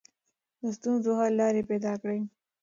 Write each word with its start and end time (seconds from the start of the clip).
د 0.61 0.63
ستونزو 0.77 1.11
حل 1.19 1.33
لارې 1.41 1.67
پیدا 1.71 1.93
کړئ. 2.01 2.19